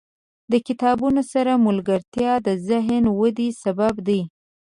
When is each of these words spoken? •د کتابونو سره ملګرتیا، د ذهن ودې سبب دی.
•د 0.51 0.53
کتابونو 0.67 1.21
سره 1.33 1.63
ملګرتیا، 1.67 2.33
د 2.47 2.49
ذهن 2.69 3.03
ودې 3.19 3.49
سبب 3.63 3.93
دی. 4.07 4.21